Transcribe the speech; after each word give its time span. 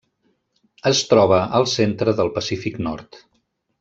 Es 0.91 1.01
troba 1.11 1.41
al 1.59 1.67
centre 1.75 2.17
del 2.21 2.33
Pacífic 2.39 2.81
nord. 2.89 3.21